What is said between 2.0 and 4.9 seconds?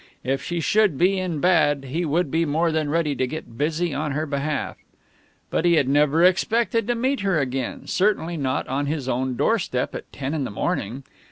would be more than ready to get busy on her behalf.